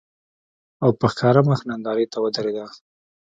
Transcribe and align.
او 0.83 0.89
په 0.99 1.05
ښکاره 1.11 1.41
مخ 1.49 1.59
نندارې 1.69 2.05
ته 2.11 2.17
ودرېده 2.23 2.65